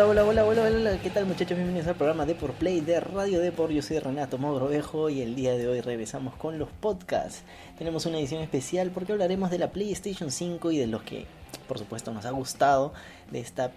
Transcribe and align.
Hola, 0.00 0.06
hola, 0.06 0.24
hola, 0.24 0.44
hola, 0.44 0.62
hola, 0.62 1.02
¿qué 1.02 1.10
tal 1.10 1.26
muchachos? 1.26 1.56
Bienvenidos 1.56 1.88
al 1.88 1.96
programa 1.96 2.24
de 2.24 2.36
Por 2.36 2.52
Play 2.52 2.80
de 2.80 3.00
Radio 3.00 3.40
Depor. 3.40 3.72
Yo 3.72 3.82
soy 3.82 3.98
Renato 3.98 4.38
Mogrovejo 4.38 5.10
y 5.10 5.22
el 5.22 5.34
día 5.34 5.54
de 5.54 5.66
hoy 5.66 5.80
regresamos 5.80 6.36
con 6.36 6.56
los 6.56 6.68
podcasts. 6.68 7.42
Tenemos 7.78 8.06
una 8.06 8.20
edición 8.20 8.40
especial 8.40 8.92
porque 8.92 9.10
hablaremos 9.10 9.50
de 9.50 9.58
la 9.58 9.72
PlayStation 9.72 10.30
5 10.30 10.70
y 10.70 10.78
de 10.78 10.86
los 10.86 11.02
que, 11.02 11.26
por 11.66 11.80
supuesto, 11.80 12.12
nos 12.12 12.26
ha 12.26 12.30
gustado 12.30 12.92
de 13.32 13.40
esta 13.40 13.72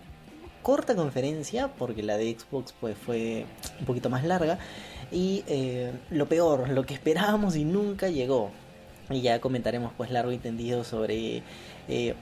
corta 0.61 0.95
conferencia, 0.95 1.69
porque 1.69 2.03
la 2.03 2.17
de 2.17 2.37
Xbox 2.37 2.75
pues 2.79 2.95
fue 2.95 3.47
un 3.79 3.87
poquito 3.87 4.11
más 4.11 4.23
larga. 4.23 4.59
Y 5.11 5.43
eh, 5.47 5.91
lo 6.11 6.27
peor, 6.27 6.69
lo 6.69 6.85
que 6.85 6.93
esperábamos 6.93 7.55
y 7.55 7.65
nunca 7.65 8.09
llegó. 8.09 8.51
Y 9.09 9.21
ya 9.21 9.41
comentaremos 9.41 9.91
pues 9.97 10.11
largo 10.11 10.31
y 10.31 10.37
tendido 10.37 10.83
sobre... 10.83 11.41
Eh, 11.87 12.13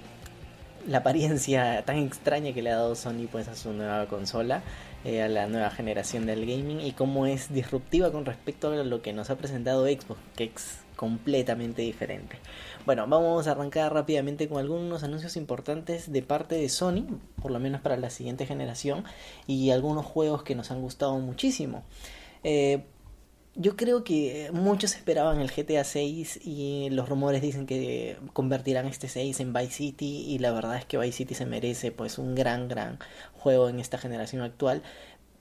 la 0.87 0.99
apariencia 0.99 1.83
tan 1.85 1.97
extraña 1.97 2.53
que 2.53 2.61
le 2.61 2.71
ha 2.71 2.75
dado 2.75 2.95
Sony 2.95 3.27
pues 3.31 3.47
a 3.47 3.55
su 3.55 3.73
nueva 3.73 4.07
consola, 4.07 4.61
eh, 5.05 5.21
a 5.21 5.27
la 5.27 5.47
nueva 5.47 5.69
generación 5.69 6.25
del 6.25 6.45
gaming 6.45 6.81
y 6.81 6.91
cómo 6.91 7.25
es 7.25 7.53
disruptiva 7.53 8.11
con 8.11 8.25
respecto 8.25 8.71
a 8.71 8.75
lo 8.83 9.01
que 9.01 9.13
nos 9.13 9.29
ha 9.29 9.37
presentado 9.37 9.85
Xbox, 9.85 10.19
que 10.35 10.45
es 10.45 10.79
completamente 10.95 11.81
diferente. 11.81 12.37
Bueno, 12.85 13.07
vamos 13.07 13.47
a 13.47 13.51
arrancar 13.51 13.93
rápidamente 13.93 14.49
con 14.49 14.57
algunos 14.57 15.03
anuncios 15.03 15.37
importantes 15.37 16.11
de 16.11 16.21
parte 16.21 16.55
de 16.55 16.67
Sony, 16.67 17.05
por 17.41 17.51
lo 17.51 17.59
menos 17.59 17.79
para 17.79 17.95
la 17.95 18.09
siguiente 18.09 18.45
generación, 18.45 19.05
y 19.47 19.71
algunos 19.71 20.05
juegos 20.05 20.43
que 20.43 20.55
nos 20.55 20.71
han 20.71 20.81
gustado 20.81 21.17
muchísimo. 21.19 21.83
Eh, 22.43 22.83
yo 23.59 23.75
creo 23.75 24.05
que 24.05 24.51
muchos 24.53 24.95
esperaban 24.95 25.41
el 25.41 25.51
GTA 25.51 25.83
6 25.83 26.39
y 26.45 26.89
los 26.91 27.09
rumores 27.09 27.41
dicen 27.41 27.65
que 27.65 28.17
convertirán 28.31 28.85
este 28.87 29.09
6 29.09 29.37
en 29.41 29.51
Vice 29.51 29.71
City 29.71 30.23
y 30.29 30.39
la 30.39 30.53
verdad 30.53 30.77
es 30.77 30.85
que 30.85 30.97
Vice 30.97 31.17
City 31.17 31.35
se 31.35 31.45
merece 31.45 31.91
pues 31.91 32.19
un 32.19 32.35
gran 32.35 32.69
gran 32.69 32.99
juego 33.33 33.67
en 33.67 33.81
esta 33.81 33.97
generación 33.97 34.43
actual. 34.43 34.81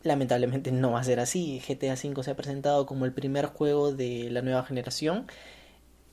Lamentablemente 0.03 0.73
no 0.73 0.91
va 0.91 1.01
a 1.01 1.05
ser 1.05 1.21
así. 1.21 1.63
GTA 1.67 1.95
5 1.95 2.25
se 2.25 2.33
ha 2.33 2.37
presentado 2.37 2.87
como 2.87 3.05
el 3.05 3.13
primer 3.13 3.47
juego 3.47 3.93
de 3.93 4.31
la 4.31 4.43
nueva 4.43 4.65
generación. 4.65 5.27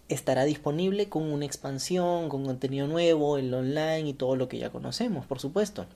Estará 0.08 0.44
disponible 0.44 1.10
con 1.10 1.24
una 1.34 1.46
expansión, 1.46 2.30
con 2.30 2.46
contenido 2.46 2.86
nuevo, 2.86 3.40
el 3.40 3.52
online 3.52 4.10
y 4.10 4.14
todo 4.14 4.36
lo 4.36 4.48
que 4.48 4.60
ya 4.60 4.70
conocemos, 4.70 5.26
por 5.26 5.40
supuesto. 5.40 5.88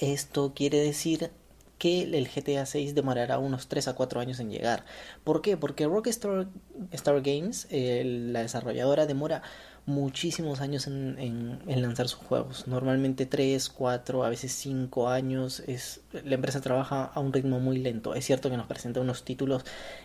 Esto 0.00 0.54
quiere 0.54 0.78
decir 0.78 1.30
que 1.78 2.02
el 2.02 2.28
GTA 2.28 2.66
6 2.66 2.94
demorará 2.94 3.38
unos 3.38 3.68
3 3.68 3.88
a 3.88 3.94
4 3.94 4.20
años 4.20 4.40
en 4.40 4.50
llegar. 4.50 4.84
¿Por 5.24 5.42
qué? 5.42 5.56
Porque 5.56 5.86
Rockstar 5.86 6.48
Star 6.92 7.20
Games, 7.20 7.66
la 7.70 8.42
desarrolladora, 8.42 9.06
demora 9.06 9.42
muchísimos 9.86 10.60
años 10.60 10.86
en, 10.86 11.18
en, 11.66 11.82
lanzar 11.82 12.08
sus 12.08 12.20
juegos. 12.20 12.66
Normalmente 12.66 13.26
3, 13.26 13.68
4, 13.68 14.24
a 14.24 14.28
veces 14.28 14.52
5 14.52 15.08
años. 15.08 15.60
Es, 15.66 16.00
la 16.12 16.34
empresa 16.36 16.60
trabaja 16.60 17.04
a 17.04 17.20
un 17.20 17.32
ritmo 17.32 17.60
muy 17.60 17.78
lento. 17.78 18.14
Es 18.14 18.24
cierto 18.24 18.50
que 18.50 18.56
nos 18.56 18.66
presenta 18.66 19.00
unos 19.00 19.24
títulos 19.24 19.64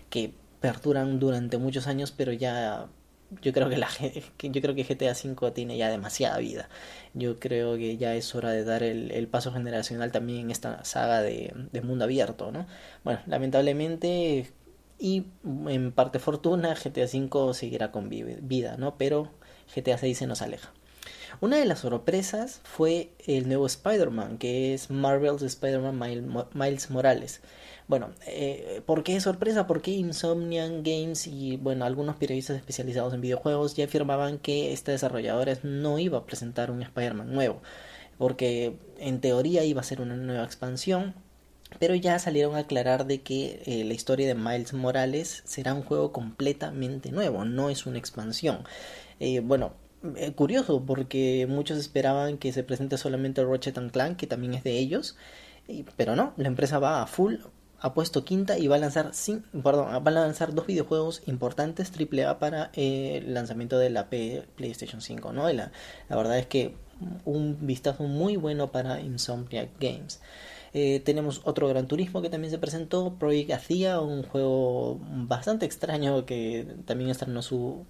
que 0.10 0.34
perduran 0.60 1.20
durante 1.20 1.58
muchos 1.58 1.88
años, 1.88 2.12
pero 2.12 2.34
ya 2.34 2.90
yo 3.42 3.54
creo 3.54 3.70
que 3.70 3.78
la 3.78 3.90
yo 4.42 4.62
creo 4.62 4.76
que 4.76 4.84
GTA 4.84 5.12
V 5.12 5.52
tiene 5.52 5.78
ya 5.78 5.90
demasiada 5.90 6.38
vida. 6.40 6.70
Yo 7.14 7.40
creo 7.40 7.78
que 7.78 7.98
ya 7.98 8.16
es 8.16 8.34
hora 8.36 8.52
de 8.52 8.64
dar 8.64 8.84
el, 8.84 9.28
paso 9.28 9.52
generacional 9.52 10.12
también 10.12 10.40
en 10.42 10.52
esta 10.52 10.84
saga 10.84 11.22
de, 11.22 11.54
mundo 11.84 12.06
abierto, 12.06 12.52
¿no? 12.52 12.68
Bueno, 13.04 13.22
lamentablemente 13.28 14.52
y 15.00 15.26
en 15.68 15.92
parte 15.94 16.20
fortuna 16.20 16.76
GTA 16.76 17.06
V 17.06 17.54
seguirá 17.54 17.92
con 17.92 18.10
vida, 18.10 18.78
¿no? 18.78 18.98
Pero 18.98 19.32
GTA 19.76 19.98
6 19.98 20.18
se 20.18 20.28
nos 20.28 20.42
aleja. 20.42 20.74
Una 21.42 21.58
de 21.58 21.66
las 21.66 21.80
sorpresas 21.80 22.62
fue 22.64 23.12
el 23.26 23.48
nuevo 23.48 23.66
Spider-Man, 23.66 24.38
que 24.38 24.74
es 24.74 24.90
Marvel's 24.90 25.42
Spider-Man 25.42 25.98
Miles 26.54 26.90
Morales. 26.90 27.42
Bueno, 27.88 28.12
eh, 28.28 28.82
¿por 28.86 29.04
qué 29.04 29.20
sorpresa? 29.20 29.66
Porque 29.66 29.90
Insomniac 29.92 30.84
Games 30.84 31.26
y 31.26 31.58
bueno, 31.58 31.86
algunos 31.86 32.18
periodistas 32.18 32.58
especializados 32.58 33.16
en 33.16 33.22
videojuegos 33.22 33.76
ya 33.76 33.86
afirmaban 33.86 34.38
que 34.38 34.74
esta 34.74 34.92
desarrolladora 34.92 35.58
no 35.64 35.98
iba 35.98 36.20
a 36.20 36.26
presentar 36.26 36.70
un 36.70 36.84
Spider-Man 36.84 37.34
nuevo, 37.34 37.62
porque 38.20 38.78
en 39.00 39.22
teoría 39.22 39.64
iba 39.64 39.82
a 39.82 39.84
ser 39.84 40.02
una 40.02 40.16
nueva 40.16 40.44
expansión, 40.44 41.16
pero 41.80 41.96
ya 41.96 42.20
salieron 42.20 42.56
a 42.56 42.60
aclarar 42.60 43.08
de 43.08 43.22
que 43.22 43.64
eh, 43.66 43.84
la 43.86 43.94
historia 43.94 44.28
de 44.28 44.36
Miles 44.36 44.74
Morales 44.74 45.42
será 45.46 45.74
un 45.74 45.84
juego 45.84 46.12
completamente 46.12 47.12
nuevo, 47.12 47.44
no 47.46 47.72
es 47.72 47.86
una 47.88 47.98
expansión. 47.98 48.66
Eh, 49.20 49.40
bueno, 49.40 49.74
eh, 50.16 50.32
curioso 50.34 50.84
porque 50.86 51.46
muchos 51.50 51.78
esperaban 51.78 52.38
que 52.38 52.52
se 52.52 52.64
presente 52.64 52.98
solamente 52.98 53.44
Ratchet 53.44 53.92
Clank, 53.92 54.18
que 54.18 54.28
también 54.28 54.54
es 54.54 54.64
de 54.64 54.78
ellos, 54.78 55.18
pero 55.98 56.16
no, 56.16 56.34
la 56.38 56.48
empresa 56.48 56.80
va 56.80 57.02
a 57.02 57.08
full 57.08 57.36
ha 57.82 57.94
puesto 57.94 58.26
quinta 58.26 58.58
y 58.58 58.68
va 58.68 58.76
a 58.76 58.80
lanzar 58.80 59.12
perdón, 59.64 59.88
va 59.88 60.12
a 60.12 60.12
lanzar 60.12 60.54
dos 60.54 60.68
videojuegos 60.68 61.22
importantes 61.28 61.92
AAA 61.92 62.40
para 62.40 62.72
el 62.74 63.34
lanzamiento 63.34 63.78
de 63.78 63.90
la 63.90 64.10
PlayStation 64.10 65.02
5, 65.02 65.34
¿no? 65.34 65.52
La, 65.52 65.72
la, 66.10 66.16
verdad 66.16 66.38
es 66.38 66.48
que 66.48 66.76
un 67.26 67.66
vistazo 67.66 68.04
muy 68.04 68.36
bueno 68.36 68.72
para 68.72 69.00
Insomniac 69.00 69.70
Games. 69.80 70.20
Eh, 70.74 71.02
tenemos 71.04 71.42
otro 71.46 71.68
Gran 71.68 71.88
Turismo 71.88 72.22
que 72.22 72.30
también 72.30 72.52
se 72.52 72.60
presentó, 72.60 73.16
Project 73.18 73.52
Athia, 73.52 74.02
un 74.02 74.24
juego 74.24 75.00
bastante 75.02 75.66
extraño 75.66 76.26
que 76.26 76.68
también 76.86 77.10
estrenó 77.10 77.42
su 77.42 77.86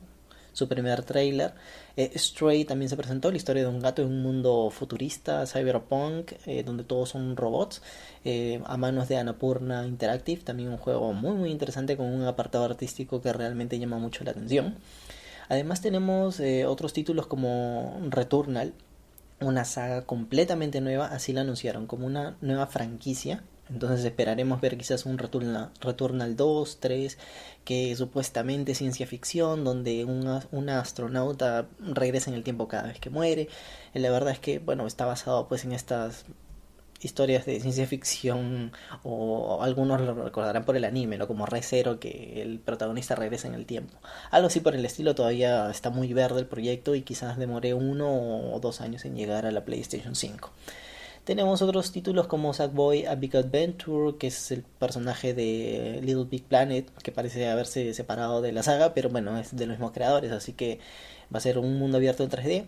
su 0.54 0.68
primer 0.68 1.04
trailer. 1.04 1.54
Eh, 1.96 2.12
Stray 2.18 2.66
también 2.66 2.90
se 2.90 2.98
presentó, 2.98 3.32
la 3.32 3.38
historia 3.38 3.64
de 3.64 3.70
un 3.70 3.80
gato 3.80 4.02
en 4.02 4.10
un 4.10 4.22
mundo 4.22 4.70
futurista, 4.72 5.46
cyberpunk, 5.46 6.34
eh, 6.46 6.64
donde 6.64 6.84
todos 6.84 7.10
son 7.10 7.36
robots, 7.36 7.82
eh, 8.26 8.62
a 8.66 8.78
manos 8.78 9.08
de 9.10 9.18
Anapurna 9.18 9.86
Interactive, 9.86 10.42
también 10.42 10.70
un 10.70 10.78
juego 10.78 11.14
muy 11.14 11.34
muy 11.34 11.52
interesante 11.52 11.98
con 11.98 12.08
un 12.08 12.24
apartado 12.26 12.66
artístico 12.66 13.22
que 13.22 13.34
realmente 13.34 13.80
llama 13.80 13.98
mucho 13.98 14.24
la 14.24 14.32
atención. 14.32 14.76
Además 15.50 15.82
tenemos 15.82 16.40
otros 16.68 16.94
títulos 16.94 17.26
como 17.26 18.00
Returnal, 18.10 18.74
una 19.42 19.66
saga 19.66 20.06
completamente 20.06 20.80
nueva, 20.80 21.08
así 21.08 21.34
la 21.34 21.42
anunciaron, 21.42 21.88
como 21.88 22.06
una 22.06 22.38
nueva 22.42 22.68
franquicia 22.68 23.42
entonces 23.72 24.04
esperaremos 24.04 24.62
ver 24.62 24.78
quizás 24.78 25.06
un 25.06 25.18
Returnal, 25.18 25.72
Returnal 25.80 26.36
2, 26.36 26.80
3, 26.80 27.18
que 27.64 27.96
supuestamente 27.96 28.72
es 28.72 28.80
ciencia 28.80 29.06
ficción, 29.06 29.64
donde 29.64 30.06
un 30.06 30.70
astronauta 30.70 31.68
regresa 31.80 32.32
en 32.32 32.36
el 32.36 32.44
tiempo 32.44 32.68
cada 32.68 32.88
vez 32.88 33.00
que 33.00 33.10
muere. 33.10 33.48
Y 33.94 34.00
la 34.00 34.10
verdad 34.10 34.32
es 34.32 34.40
que, 34.40 34.60
bueno, 34.60 34.88
está 34.88 35.06
basado 35.06 35.48
pues 35.48 35.66
en 35.66 35.74
estas 35.74 36.26
historias 37.02 37.46
de 37.46 37.60
ciencia 37.60 37.88
ficción 37.88 38.72
o 39.04 39.62
algunos 39.62 40.02
lo 40.02 40.14
recordarán 40.14 40.66
por 40.66 40.76
el 40.76 40.84
anime, 40.84 41.18
¿no? 41.18 41.28
Como 41.28 41.46
Re 41.46 41.62
Zero, 41.62 42.00
que 42.00 42.42
el 42.42 42.60
protagonista 42.60 43.16
regresa 43.16 43.48
en 43.48 43.54
el 43.54 43.66
tiempo. 43.66 43.98
Algo 44.32 44.48
así 44.48 44.60
por 44.60 44.76
el 44.76 44.84
estilo, 44.84 45.16
todavía 45.16 45.70
está 45.70 45.92
muy 45.92 46.12
verde 46.14 46.40
el 46.40 46.48
proyecto 46.48 46.96
y 46.96 47.04
quizás 47.04 47.38
demore 47.38 47.74
uno 47.74 48.52
o 48.52 48.60
dos 48.60 48.82
años 48.82 49.06
en 49.06 49.16
llegar 49.16 49.46
a 49.46 49.52
la 49.52 49.64
PlayStation 49.64 50.16
5. 50.16 50.52
Tenemos 51.30 51.62
otros 51.62 51.92
títulos 51.92 52.26
como 52.26 52.56
Sackboy 52.56 53.06
A 53.06 53.14
Big 53.14 53.38
Adventure, 53.38 54.18
que 54.18 54.26
es 54.26 54.50
el 54.50 54.64
personaje 54.64 55.36
de 55.36 56.00
Little 56.02 56.24
Big 56.24 56.44
Planet, 56.44 56.90
que 57.04 57.12
parece 57.12 57.48
haberse 57.48 57.94
separado 57.94 58.42
de 58.42 58.52
la 58.52 58.64
saga, 58.64 58.96
pero 58.96 59.12
bueno, 59.12 59.38
es 59.38 59.56
de 59.56 59.68
los 59.68 59.78
mismos 59.78 59.92
creadores, 59.92 60.32
así 60.32 60.54
que 60.54 60.80
va 61.32 61.38
a 61.38 61.40
ser 61.40 61.60
un 61.60 61.78
mundo 61.78 61.98
abierto 61.98 62.24
en 62.24 62.32
3D 62.32 62.66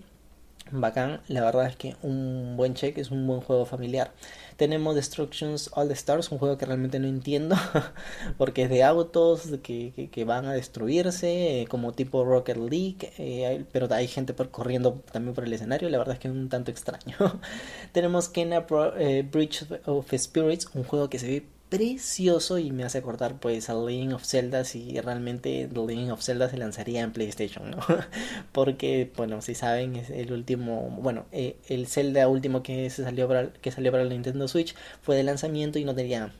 bacán. 0.71 1.21
La 1.27 1.43
verdad 1.43 1.67
es 1.67 1.75
que 1.75 1.95
un 2.01 2.55
buen 2.57 2.73
check, 2.73 2.97
es 2.97 3.11
un 3.11 3.25
buen 3.27 3.41
juego 3.41 3.65
familiar. 3.65 4.11
Tenemos 4.57 4.95
Destructions 4.95 5.71
All 5.73 5.91
Stars, 5.91 6.31
un 6.31 6.37
juego 6.37 6.57
que 6.57 6.65
realmente 6.65 6.99
no 6.99 7.07
entiendo, 7.07 7.55
porque 8.37 8.63
es 8.63 8.69
de 8.69 8.83
autos 8.83 9.49
que, 9.63 10.09
que, 10.11 10.23
van 10.25 10.45
a 10.45 10.53
destruirse, 10.53 11.61
eh, 11.61 11.67
como 11.67 11.93
tipo 11.93 12.23
Rocket 12.23 12.57
League, 12.57 13.11
eh, 13.17 13.65
pero 13.71 13.87
hay 13.91 14.07
gente 14.07 14.35
corriendo 14.35 15.01
también 15.11 15.33
por 15.33 15.45
el 15.45 15.53
escenario, 15.53 15.89
la 15.89 15.97
verdad 15.97 16.13
es 16.13 16.19
que 16.19 16.27
es 16.27 16.33
un 16.33 16.49
tanto 16.49 16.69
extraño. 16.69 17.15
Tenemos 17.91 18.29
Kena 18.29 18.65
eh, 18.99 19.27
Bridge 19.29 19.65
of 19.85 20.13
Spirits, 20.13 20.67
un 20.75 20.83
juego 20.83 21.09
que 21.09 21.17
se 21.17 21.27
ve 21.27 21.45
precioso 21.71 22.59
y 22.59 22.69
me 22.69 22.83
hace 22.83 22.97
acordar 22.97 23.39
pues 23.39 23.69
a 23.69 23.73
Legend 23.73 24.15
of 24.15 24.25
Zelda 24.25 24.65
si 24.65 24.99
realmente 24.99 25.69
The 25.73 25.79
Legend 25.79 26.11
of 26.11 26.21
Zelda 26.21 26.49
se 26.49 26.57
lanzaría 26.57 26.99
en 26.99 27.13
PlayStation. 27.13 27.77
Porque, 28.51 29.09
bueno, 29.15 29.41
si 29.41 29.55
saben, 29.55 29.95
es 29.95 30.09
el 30.09 30.33
último, 30.33 30.89
bueno, 31.01 31.25
eh, 31.31 31.55
el 31.69 31.87
Zelda 31.87 32.27
último 32.27 32.61
que 32.61 32.89
se 32.89 33.03
salió 33.03 33.25
para, 33.29 33.53
que 33.53 33.71
salió 33.71 33.89
para 33.89 34.03
Nintendo 34.03 34.49
Switch 34.49 34.75
fue 35.01 35.15
de 35.15 35.23
lanzamiento 35.23 35.79
y 35.79 35.85
no 35.85 35.95
tenía, 35.95 36.33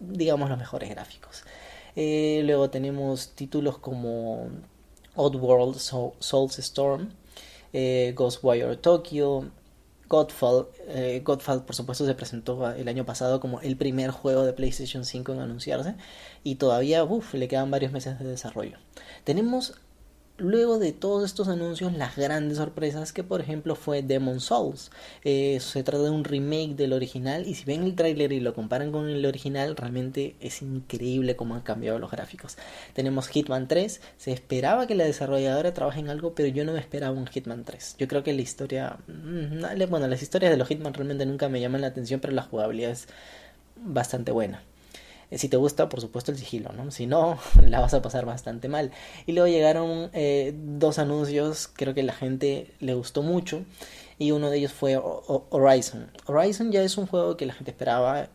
digamos, 0.00 0.48
los 0.48 0.58
mejores 0.58 0.88
gráficos. 0.88 1.44
Eh, 1.94 2.40
luego 2.46 2.70
tenemos 2.70 3.34
títulos 3.34 3.76
como 3.76 4.48
Oddworld 5.16 5.76
Souls 5.76 6.58
Storm, 6.60 7.10
eh, 7.74 8.14
Ghostwire 8.16 8.78
Tokyo, 8.78 9.50
Godfall. 10.08 10.68
Eh, 10.88 11.22
Godfall, 11.24 11.64
por 11.64 11.74
supuesto, 11.74 12.06
se 12.06 12.14
presentó 12.14 12.70
el 12.70 12.88
año 12.88 13.04
pasado 13.04 13.40
como 13.40 13.60
el 13.60 13.76
primer 13.76 14.10
juego 14.10 14.44
de 14.44 14.52
PlayStation 14.52 15.04
5 15.04 15.32
en 15.32 15.40
anunciarse 15.40 15.94
y 16.44 16.56
todavía 16.56 17.04
uf, 17.04 17.34
le 17.34 17.48
quedan 17.48 17.70
varios 17.70 17.92
meses 17.92 18.18
de 18.18 18.24
desarrollo. 18.24 18.78
Tenemos 19.24 19.74
luego 20.38 20.78
de 20.78 20.92
todos 20.92 21.24
estos 21.24 21.48
anuncios, 21.48 21.92
las 21.92 22.16
grandes 22.16 22.58
sorpresas 22.58 23.12
que 23.12 23.24
por 23.24 23.40
ejemplo 23.40 23.74
fue 23.74 24.02
Demon 24.02 24.40
Souls. 24.40 24.90
Eh, 25.24 25.58
se 25.60 25.82
trata 25.82 26.04
de 26.04 26.10
un 26.10 26.24
remake 26.24 26.74
del 26.76 26.92
original 26.92 27.46
y 27.46 27.54
si 27.54 27.64
ven 27.64 27.82
el 27.82 27.94
tráiler 27.94 28.32
y 28.32 28.40
lo 28.40 28.54
comparan 28.54 28.92
con 28.92 29.08
el 29.08 29.24
original, 29.26 29.76
realmente 29.76 30.36
es 30.40 30.62
increíble 30.62 31.36
cómo 31.36 31.54
han 31.54 31.62
cambiado 31.62 31.98
los 31.98 32.10
gráficos. 32.10 32.56
Tenemos 32.94 33.28
Hitman 33.28 33.68
3, 33.68 34.00
se 34.16 34.32
esperaba 34.32 34.86
que 34.86 34.94
la 34.94 35.04
desarrolladora 35.04 35.74
trabaje 35.74 36.00
en 36.00 36.08
algo, 36.08 36.34
pero 36.34 36.48
yo 36.48 36.64
no 36.64 36.72
me 36.72 36.80
esperaba 36.80 37.16
un 37.16 37.26
Hitman 37.26 37.64
3. 37.64 37.96
Yo 37.98 38.08
creo 38.08 38.22
que 38.22 38.32
la 38.32 38.42
historia, 38.42 38.98
mm, 39.08 39.90
bueno, 39.90 40.06
las 40.06 40.22
historias 40.22 40.50
de 40.50 40.56
los 40.56 40.68
Hitman 40.68 40.94
realmente 40.94 41.26
nunca 41.26 41.48
me 41.48 41.60
llaman 41.60 41.80
la 41.80 41.88
atención, 41.88 42.20
pero 42.20 42.32
la 42.32 42.42
jugabilidad 42.42 42.92
es 42.92 43.08
bastante 43.76 44.32
buena. 44.32 44.62
Eh, 45.30 45.38
si 45.38 45.48
te 45.48 45.56
gusta, 45.56 45.88
por 45.88 46.00
supuesto, 46.00 46.32
el 46.32 46.38
sigilo, 46.38 46.72
¿no? 46.72 46.90
Si 46.90 47.06
no, 47.06 47.38
la 47.66 47.80
vas 47.80 47.94
a 47.94 48.02
pasar 48.02 48.24
bastante 48.26 48.68
mal. 48.68 48.90
Y 49.26 49.32
luego 49.32 49.48
llegaron 49.48 50.10
eh, 50.12 50.54
dos 50.56 50.98
anuncios, 50.98 51.68
creo 51.72 51.94
que 51.94 52.02
la 52.02 52.12
gente 52.12 52.72
le 52.80 52.94
gustó 52.94 53.22
mucho. 53.22 53.64
Y 54.18 54.32
uno 54.32 54.50
de 54.50 54.58
ellos 54.58 54.72
fue 54.72 55.00
Horizon. 55.00 56.10
Horizon 56.26 56.72
ya 56.72 56.82
es 56.82 56.98
un 56.98 57.06
juego 57.06 57.36
que 57.36 57.46
la 57.46 57.54
gente 57.54 57.70
esperaba 57.70 58.28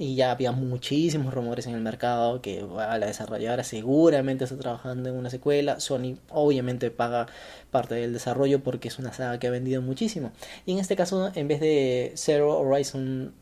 y 0.00 0.14
ya 0.14 0.30
había 0.30 0.50
muchísimos 0.50 1.34
rumores 1.34 1.66
en 1.66 1.74
el 1.74 1.82
mercado 1.82 2.40
que 2.40 2.66
la 2.74 2.98
desarrolladora 2.98 3.64
seguramente 3.64 4.44
está 4.44 4.56
trabajando 4.56 5.10
en 5.10 5.14
una 5.14 5.28
secuela. 5.28 5.78
Sony 5.78 6.16
obviamente 6.30 6.90
paga 6.90 7.26
parte 7.70 7.96
del 7.96 8.14
desarrollo 8.14 8.62
porque 8.64 8.88
es 8.88 8.98
una 8.98 9.12
saga 9.12 9.38
que 9.38 9.46
ha 9.46 9.50
vendido 9.50 9.82
muchísimo. 9.82 10.32
Y 10.64 10.72
en 10.72 10.78
este 10.78 10.96
caso, 10.96 11.30
en 11.34 11.48
vez 11.48 11.60
de 11.60 12.12
Zero 12.16 12.58
Horizon 12.58 13.34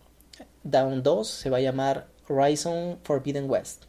Down 0.64 1.02
2, 1.04 1.28
se 1.28 1.48
va 1.48 1.58
a 1.58 1.60
llamar 1.60 2.08
Horizon 2.28 2.98
Forbidden 3.02 3.48
West. 3.48 3.84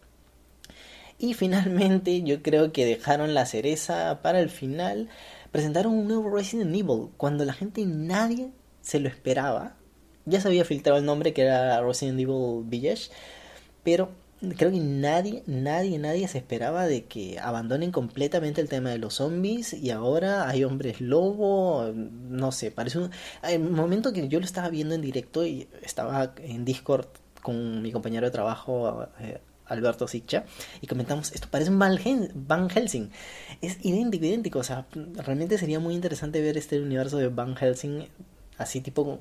Y 1.17 1.33
finalmente 1.35 2.21
yo 2.23 2.41
creo 2.41 2.71
que 2.71 2.85
dejaron 2.85 3.33
la 3.33 3.45
cereza 3.45 4.21
para 4.21 4.39
el 4.39 4.49
final. 4.49 5.09
Presentaron 5.51 5.93
un 5.93 6.07
nuevo 6.07 6.29
Resident 6.29 6.75
Evil 6.75 7.09
cuando 7.17 7.45
la 7.45 7.53
gente 7.53 7.85
nadie 7.85 8.51
se 8.81 8.99
lo 8.99 9.09
esperaba. 9.09 9.75
Ya 10.25 10.41
se 10.41 10.47
había 10.47 10.65
filtrado 10.65 10.99
el 10.99 11.05
nombre 11.05 11.33
que 11.33 11.41
era 11.41 11.81
Resident 11.81 12.19
Evil 12.19 12.63
Village. 12.65 13.09
Pero 13.83 14.11
creo 14.55 14.71
que 14.71 14.79
nadie, 14.79 15.43
nadie, 15.47 15.99
nadie 15.99 16.27
se 16.27 16.37
esperaba 16.37 16.87
de 16.87 17.05
que 17.05 17.39
abandonen 17.39 17.91
completamente 17.91 18.61
el 18.61 18.69
tema 18.69 18.89
de 18.89 18.97
los 18.97 19.15
zombies 19.15 19.73
y 19.73 19.91
ahora 19.91 20.47
hay 20.47 20.63
hombres 20.63 21.01
lobo, 21.01 21.91
no 21.93 22.51
sé, 22.51 22.71
parece 22.71 22.99
un... 22.99 23.11
El 23.43 23.59
momento 23.59 24.13
que 24.13 24.27
yo 24.29 24.39
lo 24.39 24.45
estaba 24.45 24.69
viendo 24.69 24.95
en 24.95 25.01
directo 25.01 25.45
y 25.45 25.67
estaba 25.81 26.33
en 26.37 26.63
Discord 26.63 27.07
con 27.41 27.81
mi 27.81 27.91
compañero 27.91 28.25
de 28.25 28.31
trabajo, 28.31 29.07
eh, 29.19 29.39
Alberto 29.65 30.07
Siccha, 30.07 30.45
y 30.81 30.87
comentamos, 30.87 31.31
esto 31.31 31.47
parece 31.49 31.71
un 31.71 31.79
Van 31.79 32.69
Helsing. 32.69 33.11
Es 33.61 33.77
idéntico, 33.83 34.25
idéntico. 34.25 34.59
O 34.59 34.63
sea, 34.63 34.85
realmente 35.15 35.57
sería 35.57 35.79
muy 35.79 35.93
interesante 35.93 36.41
ver 36.41 36.57
este 36.57 36.79
universo 36.81 37.17
de 37.17 37.27
Van 37.27 37.55
Helsing 37.55 38.07
así 38.57 38.81
tipo 38.81 39.19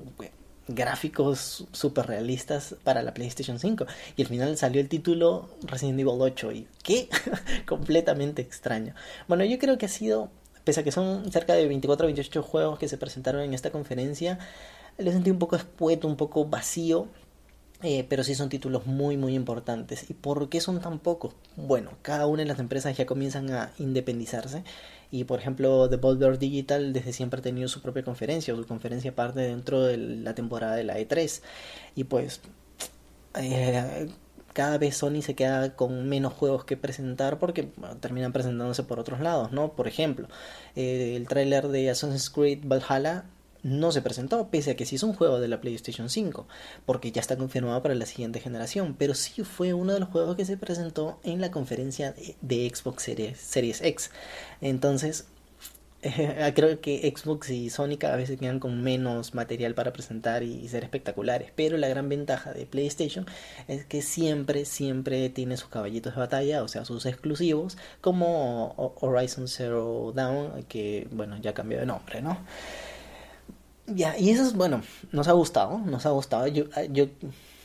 gráficos 0.69 1.65
super 1.71 2.05
realistas 2.05 2.75
para 2.83 3.01
la 3.01 3.13
PlayStation 3.13 3.59
5. 3.59 3.85
Y 4.15 4.21
al 4.21 4.27
final 4.27 4.57
salió 4.57 4.79
el 4.79 4.87
título 4.87 5.49
Resident 5.63 5.99
Evil 5.99 6.15
8. 6.19 6.51
¿Y 6.51 6.67
qué? 6.83 7.09
Completamente 7.65 8.41
extraño. 8.41 8.93
Bueno, 9.27 9.43
yo 9.45 9.57
creo 9.57 9.77
que 9.77 9.87
ha 9.87 9.89
sido, 9.89 10.29
pese 10.63 10.81
a 10.81 10.83
que 10.83 10.91
son 10.91 11.31
cerca 11.31 11.53
de 11.53 11.67
24 11.67 12.05
o 12.05 12.07
28 12.07 12.43
juegos 12.43 12.79
que 12.79 12.87
se 12.87 12.97
presentaron 12.97 13.41
en 13.41 13.53
esta 13.53 13.71
conferencia, 13.71 14.37
le 14.97 15.11
sentí 15.11 15.31
un 15.31 15.39
poco 15.39 15.55
espueto, 15.55 16.07
un 16.07 16.17
poco 16.17 16.45
vacío 16.45 17.07
eh, 17.81 18.05
pero 18.09 18.23
sí 18.23 18.35
son 18.35 18.49
títulos 18.49 18.85
muy 18.85 19.17
muy 19.17 19.35
importantes. 19.35 20.09
¿Y 20.09 20.13
por 20.13 20.49
qué 20.49 20.61
son 20.61 20.81
tan 20.81 20.99
pocos? 20.99 21.33
Bueno, 21.55 21.91
cada 22.01 22.27
una 22.27 22.43
de 22.43 22.47
las 22.47 22.59
empresas 22.59 22.97
ya 22.97 23.05
comienzan 23.05 23.51
a 23.51 23.71
independizarse 23.79 24.63
y 25.11 25.23
por 25.23 25.39
ejemplo 25.39 25.87
Devolver 25.87 26.37
Digital 26.37 26.93
desde 26.93 27.13
siempre 27.13 27.39
ha 27.39 27.43
tenido 27.43 27.67
su 27.67 27.81
propia 27.81 28.03
conferencia, 28.03 28.55
su 28.55 28.65
conferencia 28.65 29.15
parte 29.15 29.41
dentro 29.41 29.83
de 29.83 29.97
la 29.97 30.35
temporada 30.35 30.75
de 30.75 30.83
la 30.83 30.99
E3 30.99 31.41
y 31.95 32.03
pues 32.03 32.41
eh, 33.35 34.09
cada 34.53 34.77
vez 34.77 34.97
Sony 34.97 35.21
se 35.21 35.35
queda 35.35 35.75
con 35.75 36.09
menos 36.09 36.33
juegos 36.33 36.65
que 36.65 36.77
presentar 36.77 37.39
porque 37.39 37.69
terminan 38.01 38.33
presentándose 38.33 38.83
por 38.83 38.99
otros 38.99 39.19
lados, 39.19 39.51
¿no? 39.51 39.73
Por 39.73 39.87
ejemplo, 39.87 40.27
eh, 40.75 41.13
el 41.15 41.27
tráiler 41.27 41.69
de 41.69 41.89
Assassin's 41.89 42.29
Creed 42.29 42.59
Valhalla 42.65 43.25
no 43.63 43.91
se 43.91 44.01
presentó, 44.01 44.47
pese 44.49 44.71
a 44.71 44.75
que 44.75 44.85
sí 44.85 44.95
es 44.95 45.03
un 45.03 45.13
juego 45.13 45.39
de 45.39 45.47
la 45.47 45.61
PlayStation 45.61 46.09
5, 46.09 46.47
porque 46.85 47.11
ya 47.11 47.21
está 47.21 47.37
confirmado 47.37 47.81
para 47.81 47.95
la 47.95 48.05
siguiente 48.05 48.39
generación, 48.39 48.95
pero 48.97 49.13
sí 49.13 49.43
fue 49.43 49.73
uno 49.73 49.93
de 49.93 49.99
los 49.99 50.09
juegos 50.09 50.35
que 50.35 50.45
se 50.45 50.57
presentó 50.57 51.19
en 51.23 51.41
la 51.41 51.51
conferencia 51.51 52.13
de, 52.41 52.69
Xbox 52.69 53.03
Series, 53.03 53.81
X. 53.81 54.11
Entonces, 54.61 55.25
creo 56.55 56.79
que 56.79 57.13
Xbox 57.13 57.49
y 57.49 57.69
Sony 57.69 57.97
cada 57.99 58.15
vez 58.15 58.31
quedan 58.39 58.59
con 58.59 58.81
menos 58.81 59.33
material 59.33 59.73
para 59.73 59.91
presentar 59.91 60.43
y 60.43 60.67
ser 60.69 60.83
espectaculares, 60.83 61.51
pero 61.55 61.77
la 61.77 61.89
gran 61.89 62.07
ventaja 62.07 62.53
de 62.53 62.65
PlayStation 62.65 63.25
es 63.67 63.85
que 63.85 64.01
siempre, 64.01 64.63
siempre 64.63 65.29
tiene 65.29 65.57
sus 65.57 65.67
caballitos 65.67 66.13
de 66.13 66.19
batalla, 66.19 66.63
o 66.63 66.69
sea, 66.69 66.85
sus 66.85 67.05
exclusivos, 67.05 67.77
como 67.99 68.93
Horizon 69.01 69.49
Zero 69.49 70.13
Dawn, 70.15 70.63
que 70.69 71.07
bueno, 71.11 71.37
ya 71.41 71.53
cambió 71.53 71.79
de 71.79 71.85
nombre, 71.85 72.21
¿no? 72.21 72.39
Ya, 73.95 74.17
y 74.17 74.29
eso 74.29 74.43
es 74.43 74.53
bueno, 74.53 74.81
nos 75.11 75.27
ha 75.27 75.33
gustado, 75.33 75.79
nos 75.79 76.05
ha 76.05 76.11
gustado. 76.11 76.47
Yo, 76.47 76.65
ah, 76.75 76.83
yo 76.83 77.07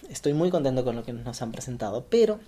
estoy 0.09 0.33
muy 0.33 0.51
contento 0.51 0.85
con 0.85 0.97
lo 0.97 1.05
que 1.05 1.13
nos 1.13 1.43
han 1.43 1.53
presentado, 1.53 2.07
pero 2.09 2.41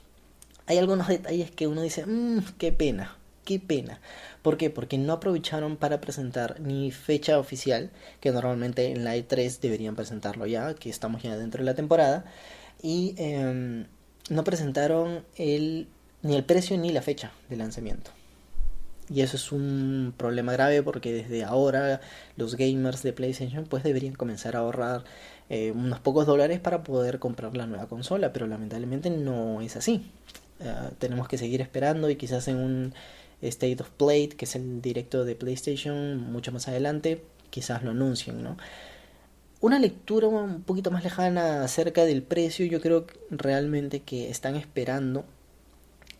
hay 0.67 0.79
algunos 0.79 1.09
detalles 1.09 1.51
que 1.51 1.67
uno 1.67 1.83
dice, 1.83 2.07
mmm, 2.07 2.41
qué 2.59 2.73
pena, 2.73 3.17
qué 3.45 3.61
pena. 3.61 4.01
¿Por 4.43 4.57
qué? 4.57 4.71
Porque 4.71 4.99
no 4.99 5.15
aprovecharon 5.15 5.77
para 5.77 6.01
presentar 6.01 6.61
ni 6.61 6.91
fecha 6.91 7.39
oficial, 7.39 7.91
que 8.21 8.31
normalmente 8.31 8.93
en 8.93 9.05
la 9.05 9.17
E3 9.17 9.61
deberían 9.61 9.97
presentarlo 9.97 10.47
ya, 10.47 10.75
que 10.75 10.91
estamos 10.91 11.23
ya 11.23 11.37
dentro 11.37 11.61
de 11.61 11.67
la 11.67 11.75
temporada, 11.75 12.25
y 12.83 13.15
em, 13.19 13.87
no 14.31 14.45
presentaron 14.45 15.25
el, 15.37 15.89
ni 16.23 16.37
el 16.37 16.45
precio 16.45 16.77
ni 16.79 16.93
la 16.93 17.03
fecha 17.03 17.33
de 17.49 17.57
lanzamiento. 17.57 18.11
Y 19.09 19.21
eso 19.21 19.37
es 19.37 19.53
un 19.53 20.13
problema 20.17 20.53
grave 20.53 20.83
porque 20.83 21.13
desde 21.13 21.45
ahora 21.45 22.01
los 22.37 22.57
gamers 22.57 23.03
de 23.03 23.13
PlayStation 23.13 23.65
pues 23.65 23.85
deberían 23.85 24.15
comenzar 24.15 24.57
a 24.57 24.61
ahorrar 24.61 25.05
eh, 25.49 25.71
unos 25.71 26.01
pocos 26.01 26.27
dólares 26.27 26.59
para 26.59 26.83
poder 26.83 27.21
comprar 27.21 27.57
la 27.57 27.67
nueva 27.67 27.87
consola, 27.87 28.33
pero 28.33 28.49
lamentablemente 28.49 29.11
no 29.11 29.61
es 29.61 29.77
así. 29.77 30.11
Eh, 30.59 30.73
tenemos 30.99 31.29
que 31.29 31.39
seguir 31.39 31.61
esperando 31.61 32.11
y 32.11 32.17
quizás 32.17 32.49
en 32.49 32.57
un 32.57 32.95
State 33.43 33.77
of 33.81 33.91
Play, 33.91 34.29
que 34.29 34.45
es 34.47 34.57
el 34.57 34.83
directo 34.83 35.25
de 35.25 35.37
PlayStation, 35.37 36.33
mucho 36.33 36.51
más 36.51 36.67
adelante, 36.67 37.23
quizás 37.51 37.85
lo 37.85 37.93
anuncien, 37.93 38.43
¿no? 38.43 38.57
Una 39.61 39.79
lectura 39.79 40.27
un 40.29 40.63
poquito 40.63 40.91
más 40.91 41.05
lejana 41.05 41.63
acerca 41.63 42.05
del 42.05 42.23
precio, 42.23 42.67
yo 42.67 42.81
creo 42.81 43.07
realmente 43.31 44.01
que 44.01 44.31
están 44.31 44.57
esperando 44.57 45.25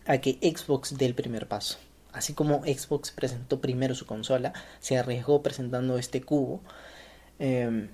a 0.05 0.19
que 0.19 0.37
Xbox 0.41 0.97
dé 0.97 1.05
el 1.05 1.15
primer 1.15 1.47
paso 1.47 1.77
así 2.13 2.33
como 2.33 2.63
Xbox 2.63 3.11
presentó 3.11 3.61
primero 3.61 3.95
su 3.95 4.05
consola, 4.05 4.53
se 4.79 4.97
arriesgó 4.97 5.41
presentando 5.43 5.97
este 5.97 6.21
cubo. 6.21 6.61
Em, 7.39 7.89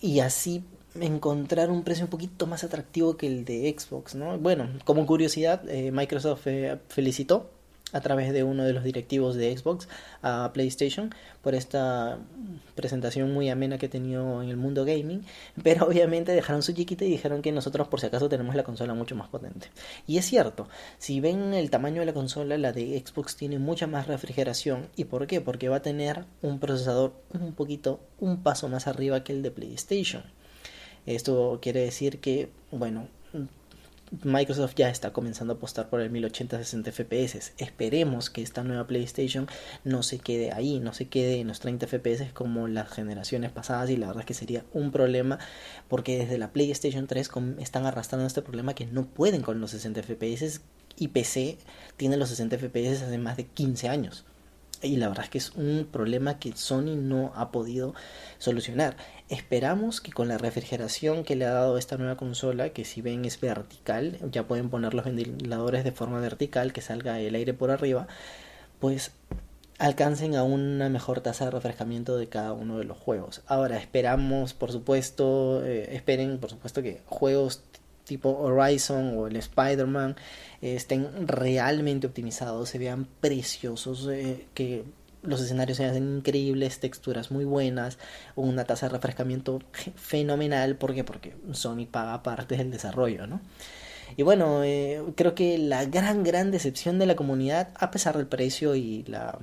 y 0.00 0.20
así 0.20 0.64
encontrar 1.00 1.70
un 1.70 1.82
precio 1.82 2.04
un 2.04 2.10
poquito 2.10 2.46
más 2.46 2.64
atractivo 2.64 3.16
que 3.16 3.26
el 3.26 3.44
de 3.44 3.74
Xbox, 3.76 4.14
¿no? 4.14 4.38
Bueno, 4.38 4.68
como 4.84 5.06
curiosidad, 5.06 5.68
eh, 5.68 5.90
Microsoft 5.92 6.46
eh, 6.46 6.78
felicitó 6.88 7.50
a 7.92 8.00
través 8.00 8.32
de 8.32 8.42
uno 8.42 8.64
de 8.64 8.72
los 8.72 8.82
directivos 8.82 9.36
de 9.36 9.56
Xbox 9.56 9.88
a 10.22 10.50
PlayStation 10.52 11.14
por 11.42 11.54
esta 11.54 12.18
presentación 12.74 13.32
muy 13.32 13.48
amena 13.48 13.78
que 13.78 13.86
he 13.86 13.88
tenido 13.88 14.42
en 14.42 14.48
el 14.48 14.56
mundo 14.56 14.84
gaming, 14.84 15.24
pero 15.62 15.86
obviamente 15.86 16.32
dejaron 16.32 16.62
su 16.62 16.72
chiquita 16.72 17.04
y 17.04 17.10
dijeron 17.10 17.42
que 17.42 17.52
nosotros 17.52 17.88
por 17.88 18.00
si 18.00 18.06
acaso 18.06 18.28
tenemos 18.28 18.54
la 18.54 18.64
consola 18.64 18.94
mucho 18.94 19.14
más 19.14 19.28
potente. 19.28 19.68
Y 20.06 20.18
es 20.18 20.26
cierto, 20.26 20.68
si 20.98 21.20
ven 21.20 21.54
el 21.54 21.70
tamaño 21.70 22.00
de 22.00 22.06
la 22.06 22.12
consola, 22.12 22.58
la 22.58 22.72
de 22.72 23.02
Xbox 23.04 23.36
tiene 23.36 23.58
mucha 23.58 23.86
más 23.86 24.08
refrigeración. 24.08 24.88
¿Y 24.96 25.04
por 25.04 25.26
qué? 25.26 25.40
Porque 25.40 25.68
va 25.68 25.76
a 25.76 25.82
tener 25.82 26.24
un 26.42 26.58
procesador 26.58 27.14
un 27.32 27.52
poquito, 27.52 28.00
un 28.18 28.42
paso 28.42 28.68
más 28.68 28.86
arriba 28.86 29.22
que 29.22 29.32
el 29.32 29.42
de 29.42 29.50
PlayStation. 29.50 30.24
Esto 31.06 31.60
quiere 31.62 31.80
decir 31.80 32.18
que, 32.18 32.50
bueno, 32.72 33.08
Microsoft 34.22 34.74
ya 34.76 34.88
está 34.88 35.12
comenzando 35.12 35.54
a 35.54 35.56
apostar 35.56 35.88
por 35.88 36.00
el 36.00 36.10
1080 36.10 36.58
60 36.58 36.92
FPS. 36.92 37.52
Esperemos 37.58 38.30
que 38.30 38.42
esta 38.42 38.62
nueva 38.62 38.86
PlayStation 38.86 39.48
no 39.84 40.02
se 40.02 40.18
quede 40.18 40.52
ahí, 40.52 40.78
no 40.78 40.92
se 40.92 41.08
quede 41.08 41.40
en 41.40 41.48
los 41.48 41.60
30 41.60 41.86
FPS 41.86 42.32
como 42.32 42.68
las 42.68 42.88
generaciones 42.88 43.50
pasadas 43.50 43.90
y 43.90 43.96
la 43.96 44.06
verdad 44.06 44.20
es 44.20 44.26
que 44.26 44.34
sería 44.34 44.64
un 44.72 44.92
problema 44.92 45.38
porque 45.88 46.18
desde 46.18 46.38
la 46.38 46.52
PlayStation 46.52 47.06
3 47.06 47.30
están 47.58 47.86
arrastrando 47.86 48.26
este 48.26 48.42
problema 48.42 48.74
que 48.74 48.86
no 48.86 49.06
pueden 49.06 49.42
con 49.42 49.60
los 49.60 49.72
60 49.72 50.02
FPS 50.02 50.60
y 50.96 51.08
PC 51.08 51.58
tiene 51.96 52.16
los 52.16 52.28
60 52.28 52.58
FPS 52.58 53.02
hace 53.02 53.18
más 53.18 53.36
de 53.36 53.46
15 53.46 53.88
años. 53.88 54.24
Y 54.82 54.96
la 54.96 55.08
verdad 55.08 55.24
es 55.24 55.30
que 55.30 55.38
es 55.38 55.52
un 55.56 55.88
problema 55.90 56.38
que 56.38 56.52
Sony 56.54 56.96
no 56.96 57.32
ha 57.34 57.50
podido 57.50 57.94
solucionar. 58.38 58.96
Esperamos 59.28 60.00
que 60.00 60.12
con 60.12 60.28
la 60.28 60.38
refrigeración 60.38 61.24
que 61.24 61.34
le 61.36 61.46
ha 61.46 61.52
dado 61.52 61.78
esta 61.78 61.96
nueva 61.96 62.16
consola, 62.16 62.70
que 62.70 62.84
si 62.84 63.00
ven 63.00 63.24
es 63.24 63.40
vertical, 63.40 64.18
ya 64.30 64.46
pueden 64.46 64.70
poner 64.70 64.94
los 64.94 65.04
ventiladores 65.04 65.82
de 65.82 65.92
forma 65.92 66.20
vertical, 66.20 66.72
que 66.72 66.82
salga 66.82 67.18
el 67.18 67.34
aire 67.34 67.54
por 67.54 67.70
arriba, 67.70 68.06
pues 68.78 69.12
alcancen 69.78 70.36
a 70.36 70.42
una 70.42 70.88
mejor 70.88 71.20
tasa 71.20 71.46
de 71.46 71.50
refrescamiento 71.50 72.16
de 72.16 72.28
cada 72.28 72.52
uno 72.52 72.78
de 72.78 72.84
los 72.84 72.96
juegos. 72.96 73.42
Ahora 73.46 73.76
esperamos, 73.76 74.54
por 74.54 74.72
supuesto, 74.72 75.64
eh, 75.64 75.94
esperen, 75.94 76.38
por 76.38 76.50
supuesto, 76.50 76.82
que 76.82 77.02
juegos 77.06 77.62
tipo 78.06 78.30
Horizon 78.30 79.18
o 79.18 79.26
el 79.26 79.36
Spider-Man 79.36 80.16
eh, 80.62 80.76
estén 80.76 81.26
realmente 81.26 82.06
optimizados, 82.06 82.70
se 82.70 82.78
vean 82.78 83.06
preciosos, 83.20 84.08
eh, 84.10 84.46
que 84.54 84.84
los 85.22 85.40
escenarios 85.40 85.78
sean 85.78 85.96
increíbles, 85.96 86.78
texturas 86.80 87.30
muy 87.30 87.44
buenas, 87.44 87.98
una 88.36 88.64
tasa 88.64 88.86
de 88.86 88.92
refrescamiento 88.92 89.60
fenomenal, 89.96 90.76
¿por 90.76 90.94
qué? 90.94 91.04
Porque 91.04 91.34
Sony 91.52 91.86
paga 91.90 92.22
parte 92.22 92.56
del 92.56 92.70
desarrollo, 92.70 93.26
¿no? 93.26 93.40
Y 94.16 94.22
bueno, 94.22 94.62
creo 95.16 95.34
que 95.34 95.58
la 95.58 95.84
gran, 95.84 96.22
gran 96.22 96.52
decepción 96.52 96.98
de 97.00 97.06
la 97.06 97.16
comunidad, 97.16 97.70
a 97.74 97.90
pesar 97.90 98.16
del 98.16 98.28
precio 98.28 98.76
y 98.76 99.02
la 99.02 99.36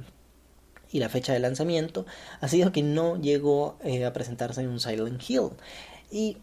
y 0.94 1.00
la 1.00 1.10
fecha 1.10 1.34
de 1.34 1.40
lanzamiento 1.40 2.06
ha 2.40 2.48
sido 2.48 2.72
que 2.72 2.84
no 2.84 3.20
llegó 3.20 3.78
eh, 3.84 4.06
a 4.06 4.14
presentarse 4.14 4.62
en 4.62 4.70
un 4.70 4.80
Silent 4.80 5.22
Hill. 5.28 5.50
Y 6.12 6.30
eh, 6.30 6.38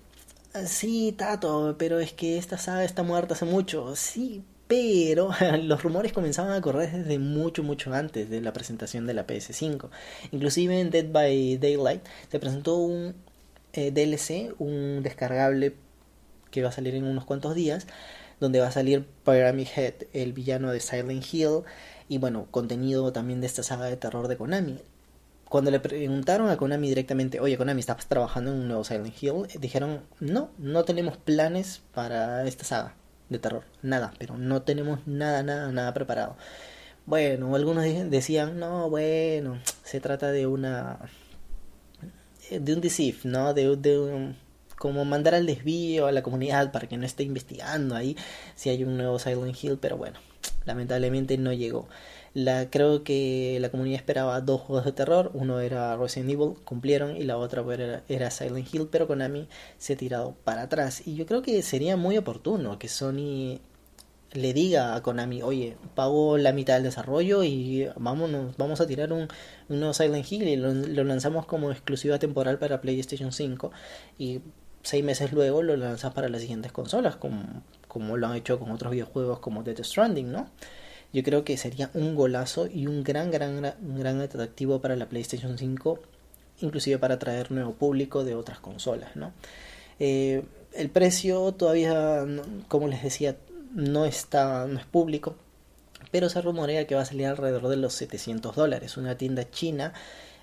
sí, 0.67 1.13
Tato, 1.17 1.77
pero 1.79 2.01
es 2.01 2.13
que 2.13 2.39
esta 2.39 2.59
saga 2.59 2.85
está 2.85 3.03
muerta 3.03 3.35
hace 3.35 3.45
mucho. 3.45 3.95
Sí, 3.97 4.45
pero 4.67 5.31
los 5.63 5.83
rumores 5.83 6.13
comenzaban 6.13 6.53
a 6.53 6.61
correr 6.61 6.93
desde 6.93 7.19
mucho, 7.19 7.63
mucho 7.63 7.93
antes 7.93 8.31
de 8.31 8.41
la 8.41 8.53
presentación 8.53 9.07
de 9.07 9.15
la 9.15 9.27
PS5. 9.27 9.91
Inclusive 10.33 10.81
en 10.81 10.91
Dead 10.91 11.11
by 11.11 11.59
Daylight 11.59 12.03
se 12.31 12.39
presentó 12.39 12.77
un 12.77 13.15
eh, 13.73 13.91
DLC, 13.91 14.55
un 14.59 15.03
descargable 15.03 15.75
que 16.51 16.63
va 16.63 16.71
a 16.71 16.73
salir 16.73 16.95
en 16.95 17.05
unos 17.05 17.25
cuantos 17.25 17.55
días, 17.55 17.87
donde 18.41 18.61
va 18.61 18.69
a 18.69 18.73
salir 18.73 19.07
Pyramid 19.25 19.69
Head, 19.77 19.95
el 20.13 20.33
villano 20.33 20.73
de 20.73 20.81
Silent 20.81 21.25
Hill, 21.33 21.63
y 22.09 22.19
bueno, 22.19 22.47
contenido 22.51 23.13
también 23.13 23.41
de 23.41 23.47
esta 23.47 23.63
saga 23.63 23.87
de 23.87 23.97
terror 23.97 24.29
de 24.29 24.37
Konami. 24.37 24.79
Cuando 25.51 25.73
le 25.73 25.81
preguntaron 25.81 26.49
a 26.49 26.57
Konami 26.57 26.89
directamente, 26.89 27.41
oye 27.41 27.59
Konami, 27.59 27.81
¿estás 27.81 28.07
trabajando 28.07 28.53
en 28.53 28.59
un 28.61 28.69
nuevo 28.69 28.85
Silent 28.85 29.21
Hill? 29.21 29.49
Dijeron, 29.59 30.01
no, 30.21 30.51
no 30.59 30.85
tenemos 30.85 31.17
planes 31.17 31.83
para 31.93 32.47
esta 32.47 32.63
saga 32.63 32.95
de 33.31 33.41
terror, 33.41 33.65
nada, 33.83 34.15
pero 34.17 34.39
no 34.39 34.63
tenemos 34.63 35.01
nada, 35.09 35.43
nada, 35.43 35.73
nada 35.73 35.93
preparado. 35.93 36.37
Bueno, 37.05 37.57
algunos 37.57 37.83
decían, 37.83 38.61
no, 38.61 38.89
bueno, 38.91 39.59
se 39.83 39.99
trata 39.99 40.31
de 40.31 40.47
una... 40.47 41.01
de 42.49 42.73
un 42.73 42.81
deceive, 42.81 43.19
¿no? 43.25 43.53
De, 43.53 43.75
de 43.75 43.99
un 43.99 44.37
como 44.79 45.05
mandar 45.05 45.35
al 45.35 45.47
desvío 45.47 46.07
a 46.07 46.13
la 46.13 46.23
comunidad 46.23 46.71
para 46.71 46.87
que 46.89 46.97
no 46.97 47.05
esté 47.05 47.25
investigando 47.25 47.97
ahí 47.97 48.17
si 48.55 48.71
hay 48.71 48.85
un 48.85 48.97
nuevo 48.97 49.19
Silent 49.19 49.57
Hill, 49.61 49.79
pero 49.81 49.97
bueno, 49.97 50.21
lamentablemente 50.65 51.37
no 51.39 51.53
llegó. 51.53 51.89
La, 52.33 52.71
creo 52.71 53.03
que 53.03 53.59
la 53.61 53.71
comunidad 53.71 53.97
esperaba 53.97 54.41
dos 54.41 54.61
juegos 54.61 54.85
de 54.85 54.93
terror, 54.93 55.31
uno 55.35 55.61
era 55.61 55.97
Resident 55.97 56.31
Evil, 56.31 56.55
cumplieron, 56.65 57.17
y 57.17 57.25
la 57.25 57.37
otra 57.39 57.65
pues, 57.65 57.81
era, 57.81 58.05
era, 58.09 58.31
Silent 58.31 58.73
Hill, 58.73 58.89
pero 58.91 59.09
Konami 59.09 59.49
se 59.79 59.95
ha 59.95 59.97
tirado 59.97 60.37
para 60.45 60.63
atrás. 60.63 61.07
Y 61.07 61.17
yo 61.17 61.27
creo 61.27 61.43
que 61.43 61.61
sería 61.63 61.97
muy 61.97 62.17
oportuno 62.17 62.79
que 62.79 62.89
Sony 62.89 63.59
le 64.33 64.53
diga 64.53 64.95
a 64.95 65.03
Konami, 65.03 65.43
oye, 65.43 65.77
pago 65.95 66.39
la 66.39 66.53
mitad 66.53 66.75
del 66.75 66.85
desarrollo 66.85 67.43
y 67.43 67.89
vámonos, 67.97 68.57
vamos 68.57 68.81
a 68.81 68.87
tirar 68.87 69.13
un, 69.13 69.29
un 69.69 69.81
nuevo 69.81 69.93
Silent 69.93 70.31
Hill 70.31 70.49
y 70.49 70.57
lo, 70.57 70.73
lanzamos 71.05 71.47
como 71.47 71.73
exclusiva 71.73 72.19
temporal 72.19 72.59
para 72.59 72.81
PlayStation 72.81 73.33
5 73.33 73.73
y 74.19 74.41
seis 74.83 75.05
meses 75.05 75.33
luego 75.33 75.63
lo 75.63 75.77
lanzas 75.77 76.15
para 76.15 76.29
las 76.29 76.41
siguientes 76.43 76.73
consolas, 76.73 77.17
como, 77.17 77.63
como 77.89 78.17
lo 78.17 78.29
han 78.29 78.37
hecho 78.37 78.59
con 78.59 78.71
otros 78.71 78.93
videojuegos 78.93 79.41
como 79.41 79.63
Death 79.63 79.83
Stranding, 79.83 80.31
¿no? 80.31 80.49
Yo 81.13 81.23
creo 81.23 81.45
que 81.45 81.57
sería 81.57 81.91
un 81.95 82.15
golazo 82.15 82.67
y 82.67 82.87
un 82.87 83.03
gran, 83.03 83.31
gran, 83.31 83.75
gran 83.81 84.21
atractivo 84.21 84.81
para 84.81 84.97
la 84.97 85.09
PlayStation 85.09 85.59
5, 85.59 85.99
inclusive 86.61 86.99
para 86.99 87.15
atraer 87.15 87.51
nuevo 87.51 87.73
público 87.73 88.25
de 88.25 88.35
otras 88.35 88.61
consolas, 88.61 89.17
¿no? 89.17 89.33
Eh, 89.99 90.45
el 90.73 90.89
precio 90.89 91.53
todavía, 91.53 92.25
como 92.69 92.87
les 92.87 93.03
decía, 93.03 93.37
no 93.75 94.05
está, 94.05 94.67
no 94.67 94.79
es 94.79 94.87
público, 94.87 95.35
pero 96.11 96.29
se 96.29 96.41
rumorea 96.41 96.87
que 96.87 96.95
va 96.95 97.03
a 97.03 97.07
salir 97.07 97.27
alrededor 97.27 97.69
de 97.69 97.77
los 97.77 97.95
700 97.95 98.55
dólares. 98.55 98.97
Una 98.97 99.17
tienda 99.17 99.51
china 99.51 99.93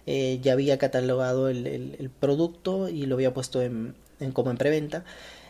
eh, 0.06 0.40
ya 0.42 0.54
había 0.54 0.78
catalogado 0.78 1.50
el, 1.50 1.68
el, 1.68 2.10
producto 2.10 2.90
y 2.90 3.06
lo 3.06 3.16
había 3.16 3.34
puesto 3.34 3.62
en, 3.62 3.96
en, 4.20 4.32
como 4.32 4.52
en 4.52 4.58
preventa 4.58 5.04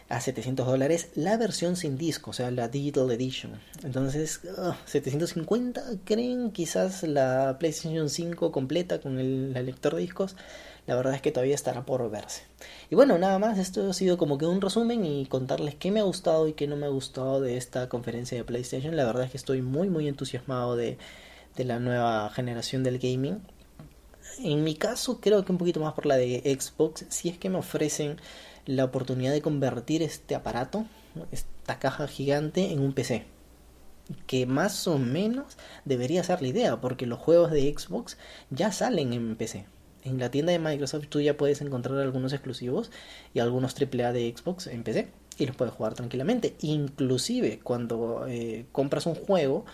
a 0.10 0.22
700 0.22 0.66
dólares 0.66 1.10
la 1.16 1.38
versión 1.38 1.76
sin 1.76 1.98
disco, 1.98 2.32
o 2.32 2.34
sea, 2.34 2.50
la 2.52 2.70
Digital 2.70 3.12
Edition. 3.12 3.60
Entonces, 3.84 4.42
750, 4.86 5.82
ah, 5.82 5.94
¿creen? 6.06 6.52
Quizás 6.52 7.04
la 7.04 7.58
PlayStation 7.60 8.10
5 8.10 8.52
completa 8.52 9.02
con 9.02 9.20
el, 9.20 9.54
lector 9.54 9.96
de 9.96 10.02
discos. 10.02 10.36
La 10.86 10.96
verdad 10.96 11.16
es 11.16 11.22
que 11.22 11.34
todavía 11.34 11.56
estará 11.56 11.86
por 11.86 12.10
verse. 12.10 12.44
Y 12.90 12.96
bueno, 12.96 13.18
nada 13.18 13.40
más, 13.40 13.58
esto 13.58 13.90
ha 13.90 13.94
sido 13.94 14.18
como 14.18 14.38
que 14.38 14.46
un 14.46 14.62
resumen 14.62 15.06
y 15.06 15.26
contarles 15.26 15.76
qué 15.76 15.92
me 15.92 16.00
ha 16.00 16.04
gustado 16.04 16.48
y 16.48 16.54
qué 16.54 16.66
no 16.68 16.78
me 16.78 16.86
ha 16.86 16.90
gustado 16.90 17.42
de 17.42 17.58
esta 17.58 17.90
conferencia 17.90 18.38
de 18.38 18.46
PlayStation. 18.46 18.96
La 18.96 19.04
verdad 19.04 19.26
es 19.26 19.32
que 19.32 19.38
estoy 19.38 19.62
muy, 19.62 19.90
muy 19.90 20.08
entusiasmado 20.08 20.78
de, 20.78 20.98
de 21.58 21.66
la 21.66 21.80
nueva 21.80 22.30
generación 22.30 22.84
del 22.84 23.00
gaming. 23.00 23.42
En 24.40 24.64
mi 24.64 24.76
caso, 24.76 25.20
creo 25.20 25.44
que 25.44 25.52
un 25.52 25.58
poquito 25.58 25.82
más 25.82 25.94
por 25.94 26.06
la 26.06 26.16
de 26.16 26.40
Xbox, 26.58 27.06
si 27.10 27.28
es 27.28 27.38
que 27.38 27.50
me 27.50 27.58
ofrecen 27.58 28.18
la 28.68 28.86
oportunidad 28.86 29.32
de 29.32 29.42
convertir 29.42 30.04
este 30.04 30.36
aparato, 30.36 30.86
esta 31.32 31.80
caja 31.80 32.08
gigante, 32.08 32.72
en 32.72 32.80
un 32.80 32.94
PC. 32.94 33.26
Que 34.28 34.46
más 34.46 34.88
o 34.88 35.00
menos 35.00 35.58
debería 35.84 36.24
ser 36.24 36.42
la 36.42 36.50
idea, 36.50 36.80
porque 36.80 37.08
los 37.08 37.20
juegos 37.20 37.52
de 37.52 37.74
Xbox 37.76 38.18
ya 38.52 38.72
salen 38.72 39.14
en 39.14 39.36
PC. 39.36 39.66
En 40.04 40.20
la 40.20 40.32
tienda 40.32 40.52
de 40.52 40.60
Microsoft 40.60 41.08
tú 41.10 41.20
ya 41.20 41.36
puedes 41.36 41.62
encontrar 41.62 41.98
algunos 42.00 42.32
exclusivos 42.32 42.92
y 43.34 43.40
algunos 43.40 43.76
AAA 43.76 44.14
de 44.14 44.34
Xbox 44.36 44.68
en 44.68 44.84
PC 44.84 45.10
y 45.38 45.46
los 45.46 45.56
puedes 45.56 45.74
jugar 45.74 45.96
tranquilamente. 45.96 46.56
Inclusive 46.62 47.60
cuando 47.60 48.26
eh, 48.28 48.66
compras 48.72 49.06
un 49.06 49.16
juego 49.16 49.66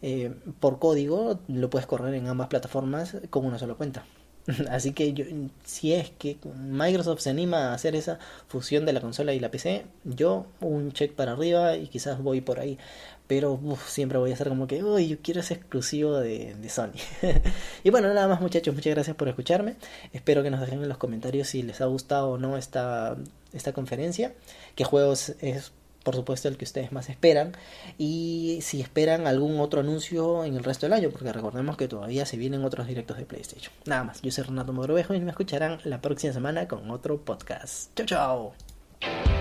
eh, 0.00 0.34
por 0.60 0.78
código 0.78 1.40
lo 1.48 1.70
puedes 1.70 1.86
correr 1.86 2.14
en 2.14 2.28
ambas 2.28 2.48
plataformas 2.48 3.16
con 3.30 3.44
una 3.44 3.58
sola 3.58 3.74
cuenta. 3.74 4.04
Así 4.70 4.92
que 4.92 5.12
yo, 5.12 5.24
si 5.64 5.92
es 5.94 6.10
que 6.10 6.36
Microsoft 6.56 7.20
se 7.20 7.30
anima 7.30 7.70
a 7.70 7.74
hacer 7.74 7.94
esa 7.94 8.18
fusión 8.48 8.86
de 8.86 8.92
la 8.92 9.00
consola 9.00 9.32
y 9.34 9.40
la 9.40 9.50
PC, 9.50 9.86
yo 10.04 10.46
un 10.60 10.92
check 10.92 11.12
para 11.12 11.32
arriba 11.32 11.76
y 11.76 11.88
quizás 11.88 12.20
voy 12.22 12.40
por 12.40 12.60
ahí. 12.60 12.78
Pero 13.28 13.58
siempre 13.86 14.18
voy 14.18 14.30
a 14.30 14.34
hacer 14.34 14.48
como 14.48 14.66
que, 14.66 14.82
uy, 14.82 15.08
yo 15.08 15.16
quiero 15.22 15.40
ese 15.40 15.54
exclusivo 15.54 16.18
de, 16.18 16.54
de 16.54 16.68
Sony. 16.68 16.92
y 17.84 17.90
bueno, 17.90 18.12
nada 18.12 18.28
más 18.28 18.40
muchachos, 18.40 18.74
muchas 18.74 18.94
gracias 18.94 19.16
por 19.16 19.28
escucharme. 19.28 19.76
Espero 20.12 20.42
que 20.42 20.50
nos 20.50 20.60
dejen 20.60 20.82
en 20.82 20.88
los 20.88 20.98
comentarios 20.98 21.48
si 21.48 21.62
les 21.62 21.80
ha 21.80 21.86
gustado 21.86 22.30
o 22.32 22.38
no 22.38 22.56
esta, 22.58 23.16
esta 23.52 23.72
conferencia. 23.72 24.34
¿Qué 24.74 24.84
juegos 24.84 25.34
es 25.40 25.72
por 26.02 26.14
supuesto 26.14 26.48
el 26.48 26.56
que 26.56 26.64
ustedes 26.64 26.92
más 26.92 27.08
esperan. 27.08 27.52
Y 27.98 28.58
si 28.62 28.80
esperan 28.80 29.26
algún 29.26 29.60
otro 29.60 29.80
anuncio 29.80 30.44
en 30.44 30.56
el 30.56 30.64
resto 30.64 30.86
del 30.86 30.92
año 30.94 31.10
porque 31.10 31.32
recordemos 31.32 31.76
que 31.76 31.88
todavía 31.88 32.26
se 32.26 32.36
vienen 32.36 32.64
otros 32.64 32.86
directos 32.86 33.16
de 33.18 33.24
PlayStation. 33.24 33.72
Nada 33.86 34.04
más 34.04 34.22
yo 34.22 34.30
soy 34.30 34.44
Renato 34.44 34.72
Mogrovejo 34.72 35.14
y 35.14 35.20
me 35.20 35.30
escucharán 35.30 35.78
la 35.84 36.00
próxima 36.00 36.32
semana 36.32 36.68
con 36.68 36.90
otro 36.90 37.18
podcast. 37.24 37.90
Chao 37.96 38.06
chao 38.06 39.31